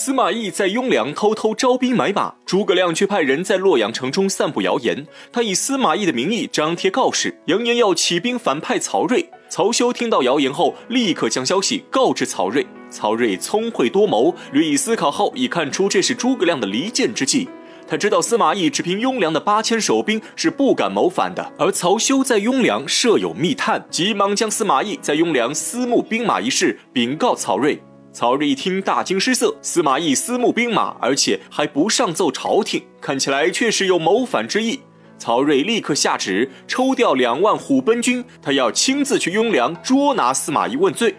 [0.00, 5.04] 司马懿在雍凉偷偷招兵买马，诸葛亮却派人在洛阳城中散布谣言。
[5.32, 9.28] 他以司马懿的名义张贴告示，扬言要起兵反派曹睿。
[9.48, 12.64] 曹休听到谣言后，立刻将消息告知曹睿。
[12.88, 17.48] 曹睿聪慧多谋，略一思考后，已看出这是诸葛亮的离间之计。
[17.88, 27.82] 他知道司马懿只凭雍凉的八千守兵是不敢谋反的，而曹休在雍凉设有密探，急忙将司马懿在雍凉私募兵马一事禀告曹睿。
[28.18, 29.54] 曹睿一听，大惊失色。
[29.62, 34.80] 司马懿私募兵马，而且还不上奏朝廷，看起来确实有谋反之意。
[35.18, 41.14] 曹睿立刻下旨抽调两万虎贲军，他要亲自去雍凉捉拿司马懿问罪。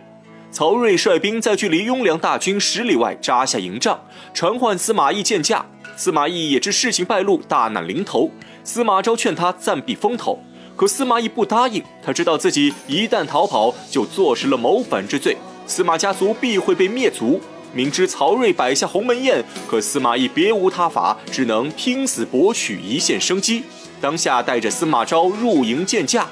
[0.52, 3.98] 曹睿率兵在距离雍凉大军十里外扎下营帐，
[4.34, 5.66] 传唤司马懿见驾。
[5.96, 8.30] 司马懿也知事情败露，大难临头。
[8.66, 10.38] 司马昭劝他暂避风头，
[10.76, 11.82] 可司马懿不答应。
[12.04, 15.38] 他知道自己一旦逃跑，就坐实了谋反之罪。
[15.70, 17.40] 司马家族必会被灭族。
[17.72, 23.64] 明知曹睿摆下鸿门宴，可司马懿别无他法，只能拼死博取一线生机。
[24.02, 26.26] 当下带着司马昭入营见驾。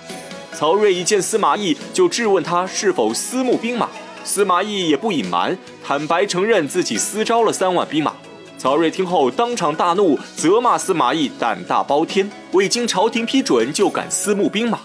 [0.53, 3.87] 曹睿一见司马懿，就质问他是否私募兵马。
[4.23, 8.13] 司马懿也不隐瞒，坦白承认自己私招了三万兵马。
[8.57, 14.79] 曹睿听后当场大怒，责骂司马懿胆大包天，未经朝廷批准就敢私募兵马。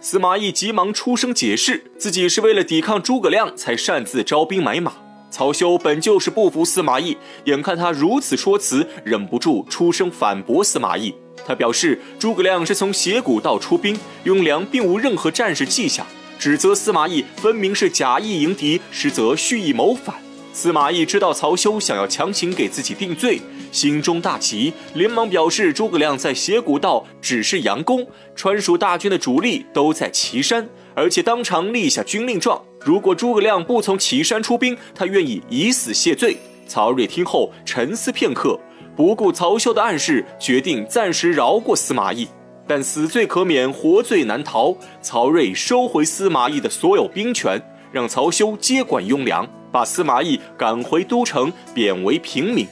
[0.00, 4.92] 司马懿急忙出声解释，自己是为了抵抗诸葛亮才擅自招兵买马。
[5.28, 11.12] 曹休本就是不服司马懿，眼看他如此说辞，忍不住出声反驳司马懿。
[11.44, 16.06] 他表示，诸葛亮是从斜谷道出兵，雍良并无任何战事迹象，
[16.38, 20.14] 指责司马懿分明是假意迎敌，实则蓄意谋反。
[20.58, 36.36] 司马懿知道曹休想要强行给自己定罪，心中大急，连忙表示诸葛亮在斜谷道只是佯攻，川蜀大军的主力都在岐山，而且当场立下军令状，如果诸葛亮不从岐山出兵，他愿意以死谢罪。
[36.66, 38.58] 曹睿听后沉思片刻，
[38.96, 42.26] 不顾曹休的暗示，决定暂时饶过司马懿，
[42.66, 44.76] 但死罪可免，活罪难逃。
[45.00, 49.48] 曹睿收回司马懿的所有兵权，让曹休接管雍凉。
[49.70, 52.66] 把司马懿赶回都城，贬为平民。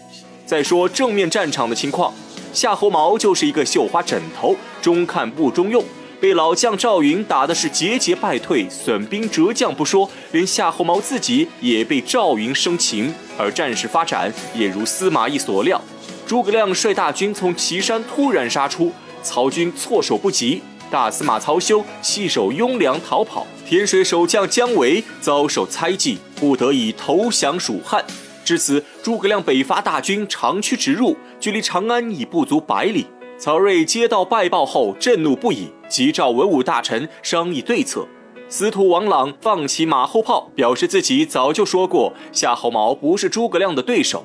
[0.45, 2.15] 再说正面战场的情况，
[2.53, 5.85] 夏侯茂就是一个绣花枕头，中看不中用，
[6.21, 13.13] 被老将赵云打的是节节败退，损兵折将不说，连夏侯茂自己也被赵云生擒。
[13.37, 15.81] 而战事发展也如司马懿所料，
[16.27, 18.93] 诸葛亮率大军从岐山突然杀出，
[19.23, 20.63] 曹军措手不及。
[20.89, 28.05] 大司马曹休弃守雍凉逃跑，天水守将姜维遭受猜忌，不得已投降蜀汉。
[28.45, 33.05] 至此，诸葛亮北伐大军长驱直入，距离长安已不足百里。
[33.37, 38.07] 曹睿接到败报后，震怒不已，急召文武大臣商议对策。
[38.49, 44.25] 司徒王朗放起马后炮，表示自己早就说过，夏侯茂不是诸葛亮的对手，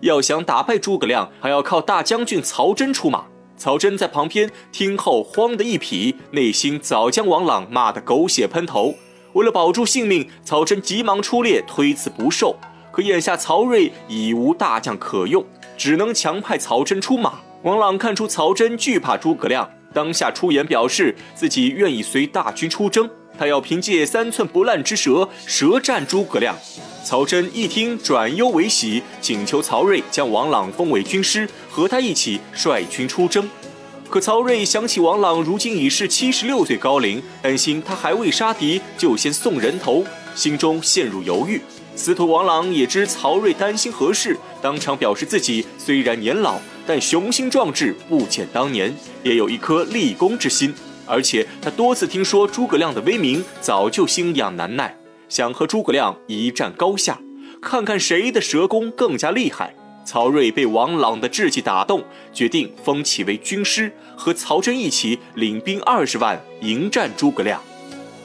[0.00, 3.26] 要想打败诸葛亮，还要靠大将军曹真出马。
[3.58, 8.94] 曹真在旁边听后慌得一匹，内心早将王朗骂得狗血喷头。
[9.34, 12.56] 为了保住性命，曹真急忙出列推辞不受。
[12.90, 15.44] 可眼下曹睿已无大将可用，
[15.76, 17.40] 只能强派曹真出马。
[17.62, 23.08] 王朗看出曹真惧怕诸葛亮，当下出言表示自己愿意随大军出征，
[23.38, 26.56] 他要凭借三寸不烂之舌舌战诸葛亮。
[27.08, 33.48] 曹真一听，转忧为喜，请求曹睿将王朗封为军师，和他一起率军出征。
[34.10, 40.04] 可曹睿想起王朗如今已是七十六岁高龄，担心他还未杀敌就先送人头，
[40.34, 41.58] 心中陷入犹豫。
[41.96, 50.74] 司徒王朗也知曹睿担心何事，当场表示自己虽然年老，但雄心壮志不减当年，也有一颗立功之心。
[51.06, 54.94] 而且他多次听说诸葛亮的威名，早就心痒难耐。
[55.28, 57.20] 想和诸葛亮一战高下，
[57.60, 59.74] 看看谁的蛇功更加厉害。
[60.04, 62.02] 曹睿被王朗的志气打动，
[62.32, 67.60] 决定封其为军师，和曹真一起领兵二十万迎战诸葛亮。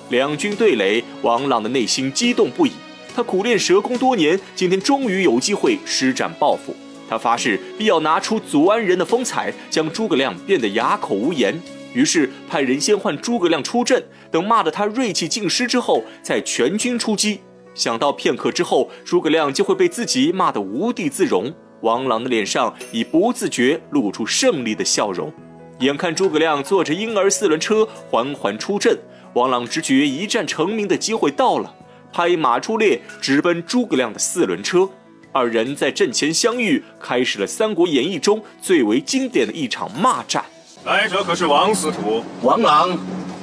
[0.09, 2.71] 两军对垒，王朗的内心激动不已。
[3.13, 6.73] 他苦练蛇功多年，今天终于有机会施展抱负。
[7.09, 11.61] 他发誓必要拿出祖安人的风采，将诸葛亮变得哑口无言。
[11.93, 17.39] 于是派人先唤诸葛亮出阵，等骂得他锐气尽失之后，再全军出击。
[17.75, 25.31] 想到片刻之后，诸葛亮就会被自己骂得无地自容，王朗的脸上已不自觉露出胜利的笑容。
[25.79, 28.97] 眼看诸葛亮坐着婴儿四轮车缓缓出阵，
[29.33, 31.75] 王朗直觉一战成名的机会到了，
[32.11, 34.87] 拍马出列，直奔诸葛亮的四轮车。
[35.31, 40.45] 二人在阵前相遇，开始了《三国演义》中最为经典的一场骂战。
[40.85, 42.21] 来者可是王司徒？
[42.41, 42.89] 王朗，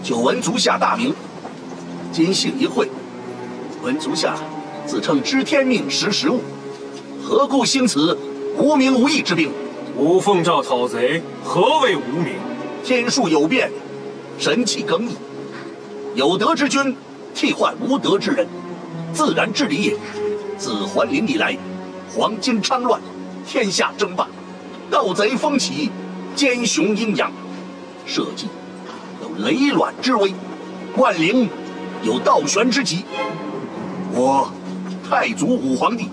[0.03, 1.15] 久闻足下大名，
[2.13, 2.87] 今幸一会。
[3.83, 4.37] 闻足下
[4.85, 6.43] 自称知天命识时务，
[7.25, 8.17] 何故兴此
[8.59, 9.51] 无名无义之兵？
[9.97, 12.35] 吾奉诏讨贼，何谓无名？
[12.85, 13.73] 天数有变，
[14.39, 15.17] 神气更易，
[16.15, 16.95] 有德之君
[17.35, 18.47] 替换无德之人，
[19.15, 19.97] 自然之理也。
[20.59, 21.57] 自桓灵以来，
[22.15, 23.01] 黄金昌乱，
[23.47, 24.29] 天下争霸，
[24.91, 25.91] 盗贼风起，
[26.35, 27.31] 奸雄阴阳，
[28.07, 28.47] 社稷
[29.23, 30.33] 有雷卵之危，
[30.97, 31.49] 万灵
[32.03, 33.05] 有倒悬之急。
[34.13, 34.51] 我
[35.09, 36.09] 太祖武皇帝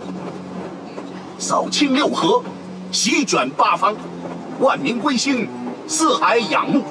[1.38, 2.44] 扫清六合，
[2.92, 3.96] 席卷八方，
[4.60, 5.48] 万民归心，
[5.88, 6.84] 四海仰慕。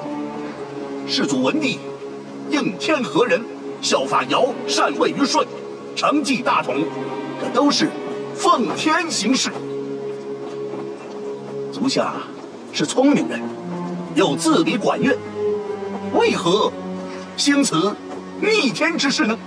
[1.07, 1.79] 世祖文帝
[2.49, 3.41] 应天何人，
[3.81, 5.45] 效法尧，禅位于舜，
[5.95, 6.75] 承继大统。
[7.39, 7.89] 这都是
[8.35, 9.51] 奉天行事。
[11.71, 12.13] 足下
[12.71, 13.41] 是聪明人，
[14.15, 15.17] 又自比管乐，
[16.13, 16.71] 为何
[17.35, 17.95] 兴此
[18.39, 19.37] 逆天之事呢？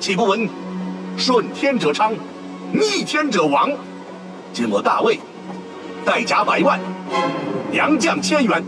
[0.00, 0.48] 岂不闻
[1.16, 2.12] 顺天者昌，
[2.72, 3.70] 逆天者亡？
[4.52, 5.20] 今我大魏，
[6.04, 6.80] 带甲百万，
[7.72, 8.62] 良将千员，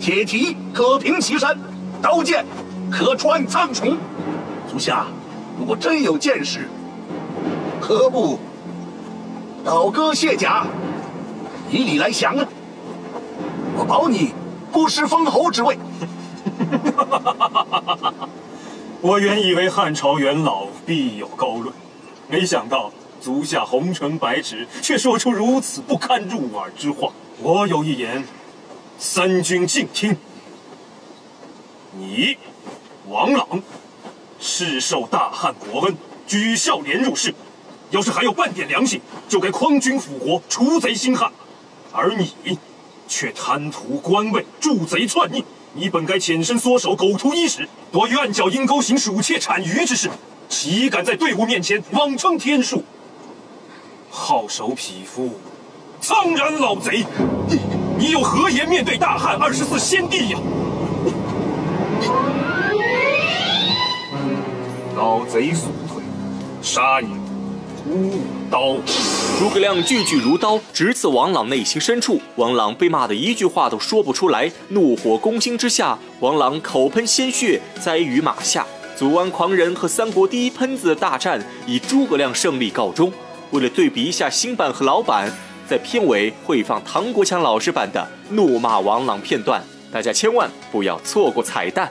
[0.00, 1.56] 铁蹄可平岐山，
[2.00, 2.44] 刀剑
[2.90, 3.96] 可穿苍穹。
[4.70, 5.06] 足下
[5.58, 6.68] 如果真有见识，
[7.80, 8.38] 何不
[9.64, 10.66] 倒戈卸甲，
[11.70, 12.44] 以礼来降呢？
[13.82, 14.32] 我保你
[14.70, 15.76] 不失封侯之位。
[19.02, 21.74] 我原以为汉朝元老必有高论，
[22.28, 27.10] 没想到足下红尘白纸，却说出如此不堪入耳之话。
[27.40, 28.24] 我有一言，
[28.98, 30.16] 三军静听。
[31.98, 32.36] 你，
[33.08, 33.60] 王朗，
[34.38, 37.34] 世受大汉国恩，举孝廉入仕。
[37.90, 41.32] 要是还有半点良心，就该匡君辅国，除贼兴汉。
[41.90, 42.32] 而你，
[43.12, 45.44] 却贪图官位，助贼篡逆。
[45.74, 50.08] 你本该潜身缩手，苟图衣食，躲于暗角阴沟，行鼠窃产鱼之事。
[50.48, 52.82] 岂敢在队伍面前妄称天数？
[54.08, 55.38] 好手匹夫，
[56.00, 57.04] 苍然老贼！
[57.46, 57.60] 你
[57.98, 60.38] 你有何颜面对大汉二十四先帝呀？
[64.96, 66.02] 老贼速退，
[66.62, 67.08] 杀你！
[67.86, 68.22] 舞
[68.52, 68.76] 刀，
[69.38, 72.20] 诸葛亮句句如刀，直刺王朗内心深处。
[72.36, 78.66] 王朗被骂得一句话都说不出来，怒火攻心之下，王朗口喷鲜血，栽于马下。
[78.94, 83.10] 祖安狂人和三国第一喷子的大战以诸葛亮胜利告终。
[83.52, 85.32] 为了对比一下新版和老版，
[85.66, 91.90] 在片尾会放唐国强老师版的怒骂王朗片段，大家千万不要错过彩蛋。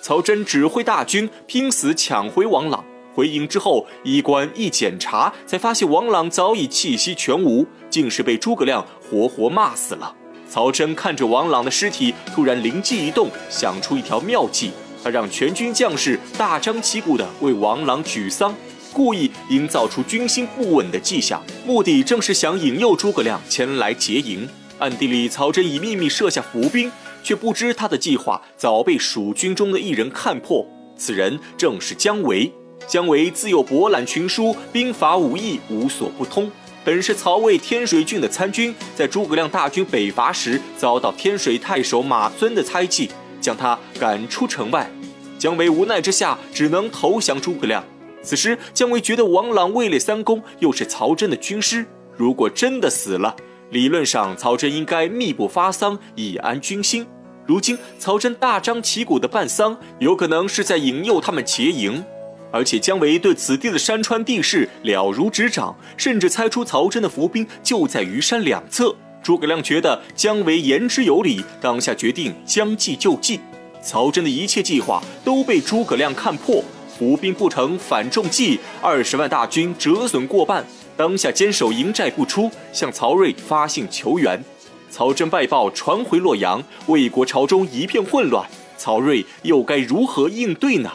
[0.00, 2.82] 曹真指挥大军拼死抢回王朗。
[3.14, 10.14] 回营之后，医官一检查，才发现王朗早已气息全无，竟是被诸葛亮活活骂死了。
[10.48, 14.72] 曹真看着王朗的尸体，突然灵机一动，想出一条妙计。
[15.02, 18.54] 他让全军将士大张旗鼓地为王朗举丧，
[18.92, 24.48] 故意营造出军心不稳的迹象，目的正是想引诱诸葛亮前来劫营。
[24.78, 26.90] 暗地里，曹真已秘密设下伏兵，
[27.22, 30.66] 却不知他的计划早被蜀军中的一人看破。
[30.96, 32.52] 此人正是姜维。
[32.90, 36.50] 姜维自幼博览群书，兵法武艺无所不通，
[36.82, 43.08] 本是曹魏天水郡的参军，在诸葛亮大军北伐时遭到天水太守马尊的猜忌，
[43.40, 44.90] 将他赶出城外。
[45.38, 47.84] 姜维无奈之下，只能投降诸葛亮。
[48.24, 53.36] 此时，姜维觉得王朗位列三公，又是曹真的军师，如果真的死了，
[53.70, 57.06] 理论上曹真应该密不发丧，以安军心。
[57.46, 62.04] 如今曹真大张旗鼓的办丧，有可能是在引诱他们劫营。
[62.52, 68.94] 而且姜维对此地的山川地势了如指掌，甚至猜出曹真的伏兵就在虞山两侧。
[69.22, 73.38] 诸葛亮觉得姜维言之有理，当下决定将计就计。
[73.82, 76.64] 曹真的一切计划都被诸葛亮看破，
[76.98, 80.64] 伏兵不成反中计，二十万大军折损过半。
[80.96, 84.42] 当下坚守营寨不出，向曹睿发信求援。
[84.90, 90.90] 曹真败报传回洛阳，魏国朝中一片混乱，曹睿又该如何应对呢？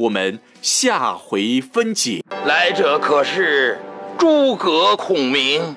[0.00, 0.40] 我们。
[0.62, 2.22] 下回分解。
[2.46, 3.78] 来者可是
[4.18, 5.76] 诸葛孔明？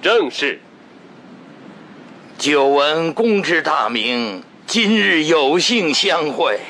[0.00, 0.60] 正是。
[2.38, 6.60] 久闻公之大名，今日有幸相会。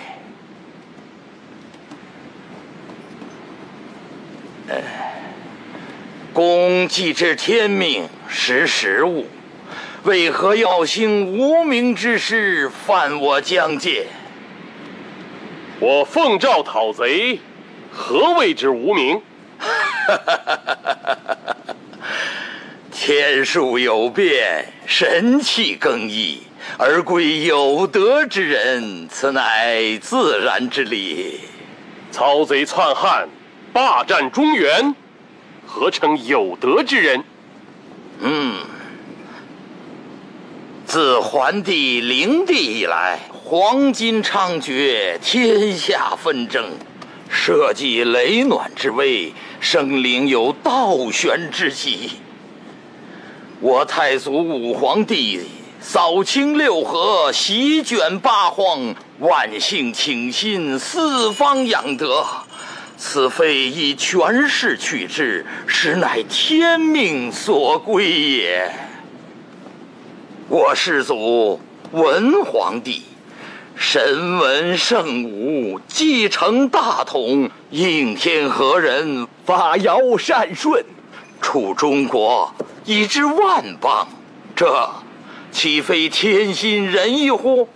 [6.32, 9.26] 公既知天命，识时务，
[10.04, 14.06] 为何要兴无名之师，犯我疆界？
[15.80, 17.40] 我奉诏讨贼，
[17.90, 19.18] 何谓之无名？
[22.92, 26.42] 天数有变，神气更易，
[26.76, 31.40] 而归有德之人，此乃自然之理。
[32.10, 33.26] 曹贼篡汉，
[33.72, 34.94] 霸占中原，
[35.66, 37.24] 何称有德之人？
[38.20, 38.56] 嗯，
[40.90, 46.64] 自桓帝灵帝以来，黄金猖獗，天下纷争，
[47.28, 52.10] 社稷累卵之危，生灵有倒悬之机。
[53.60, 55.42] 我太祖武皇帝
[55.80, 62.26] 扫清六合，席卷八荒，万姓倾心，四方养德。
[62.98, 68.68] 此非以权势取之，实乃天命所归也。
[70.50, 71.60] 我世祖
[71.92, 73.02] 文皇帝，
[73.76, 80.84] 神文圣武，继承大统，应天和人，法尧善顺，
[81.40, 82.52] 处中国
[82.84, 84.08] 以知万邦，
[84.56, 84.90] 这
[85.52, 87.68] 岂非天心仁义乎？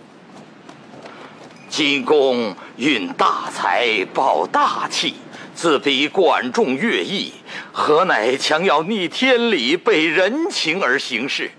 [1.69, 5.13] 今公运大财，抱大气，
[5.53, 7.31] 自比管仲、乐毅，
[7.71, 11.49] 何乃强要逆天理、背人情而行事？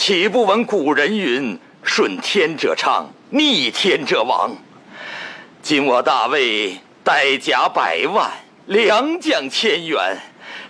[0.00, 4.56] 岂不闻古人云：“顺天者昌，逆天者亡。”
[5.60, 8.30] 今我大魏带甲百万，
[8.64, 10.16] 良将千员，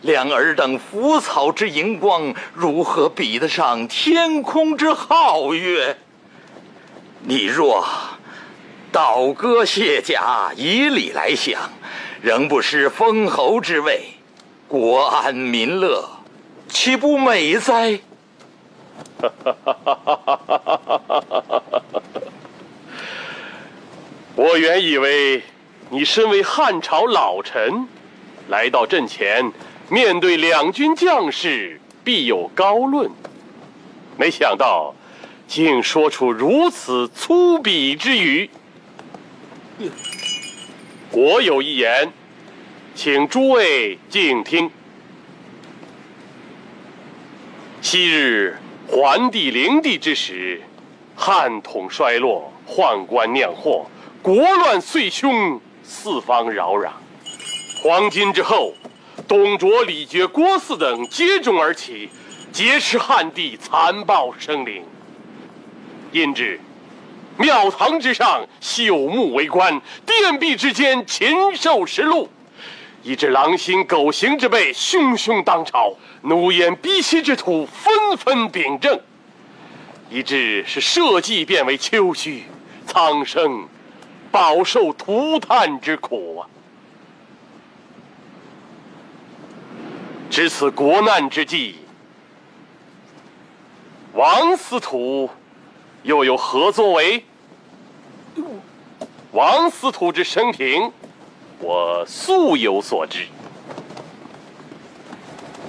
[0.00, 5.96] 两尔等腐草之荧光，如何比得上天空之皓月？
[7.22, 7.86] 你若
[8.90, 11.70] 倒戈卸甲，以礼来降，
[12.20, 14.06] 仍不失封侯之位，
[14.66, 16.04] 国安民乐，
[16.68, 18.00] 岂不美哉？
[24.36, 25.42] 我原以为
[25.90, 27.86] 你身为汉朝老臣，
[28.48, 29.52] 来到阵前，
[29.90, 33.10] 面对两军将士必有高论，
[34.16, 34.94] 没想到
[35.46, 38.48] 竟说出如此粗鄙之语。
[41.10, 42.10] 我有一言，
[42.94, 44.70] 请诸位静听。
[47.82, 48.56] 昔日
[48.92, 50.60] 桓帝灵帝之时，
[51.14, 53.86] 汉统衰落，宦官酿祸，
[54.20, 56.88] 国乱岁凶，四方扰攘。
[57.84, 58.74] 黄巾之后，
[59.28, 62.10] 董卓、李傕、郭汜等接踵而起，
[62.50, 64.82] 劫持汉帝，残暴生灵。
[66.10, 66.58] 因之，
[67.38, 72.28] 庙堂之上朽木为官，殿壁之间禽兽食禄，
[73.02, 79.00] 以致狼心狗行之辈汹汹当朝，奴颜婢膝之徒纷纷秉政，
[80.10, 82.42] 以致是社稷变为丘墟，
[82.86, 83.66] 苍生
[84.30, 86.46] 饱受涂炭之苦啊！
[90.28, 91.76] 至此国难之际，
[94.12, 95.28] 王司徒
[96.02, 97.24] 又有何作为？
[99.32, 100.92] 王司徒之生平，
[101.60, 103.26] 我素有所知。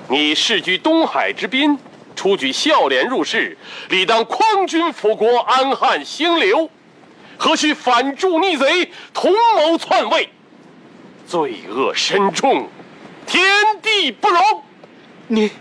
[0.07, 1.77] 你世居东海之滨，
[2.15, 3.57] 出举孝廉入仕，
[3.89, 6.69] 理当匡君辅国，安汉兴刘，
[7.38, 10.29] 何须反助逆贼，同谋篡位？
[11.27, 12.69] 罪恶深重，
[13.25, 13.43] 天
[13.81, 14.41] 地不容。
[15.27, 15.51] 你，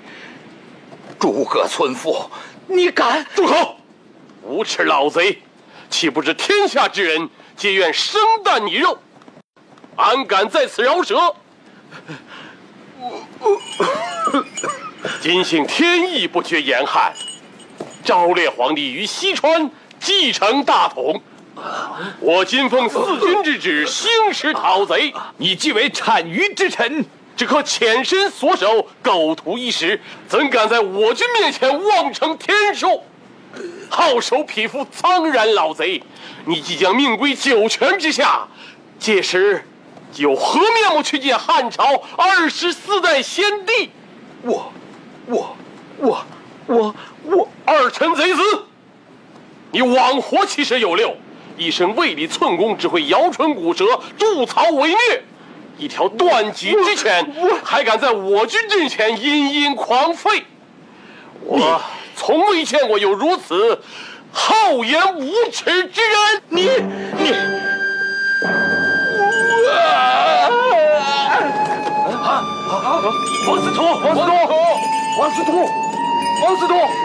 [1.19, 2.31] 诸葛村夫，
[2.67, 3.25] 你敢？
[3.35, 3.77] 住口！
[4.43, 5.43] 无耻老贼，
[5.89, 8.99] 岂不知天下之人皆愿生啖你肉？
[10.01, 11.35] 安敢在此饶舌？
[15.21, 17.13] 今幸天意不绝严汉，
[18.03, 21.21] 昭烈皇帝于西川继承大统。
[22.21, 25.13] 我今奉四军之旨，兴师讨贼。
[25.37, 27.05] 你既为产于之臣，
[27.37, 33.03] 只可潜身所守，苟图一时，怎敢在我军面前妄称天数？
[33.91, 36.03] 好手匹夫，苍然老贼！
[36.47, 38.49] 你即将命归九泉之下，
[38.99, 39.67] 届时
[40.17, 43.91] 有何面目去见汉朝二十四代先帝？
[44.43, 44.73] 我，
[45.27, 45.57] 我，
[45.99, 46.27] 我，
[46.67, 48.43] 我，我二臣贼子！
[49.73, 51.17] 你枉活七十有六，
[51.57, 53.85] 一身未立寸功，只会摇唇鼓舌，
[54.19, 55.23] 助曹为虐，
[55.79, 60.43] 一条断脊之犬，还敢在我军阵前殷殷狂吠！
[61.43, 61.81] 我
[62.17, 63.81] 从未见过有如此
[64.33, 66.43] 厚颜无耻之人！
[76.69, 77.00] 王司